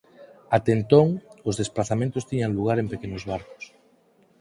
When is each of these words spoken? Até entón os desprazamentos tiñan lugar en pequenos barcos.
Até 0.55 0.71
entón 0.77 1.07
os 1.49 1.55
desprazamentos 1.61 2.27
tiñan 2.29 2.55
lugar 2.57 2.77
en 2.79 2.87
pequenos 2.93 3.23
barcos. 3.31 3.63